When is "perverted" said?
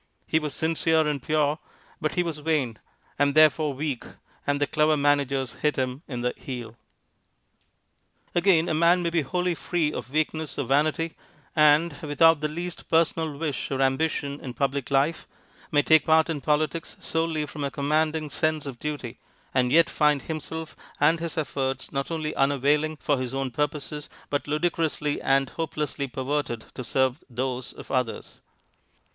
26.07-26.65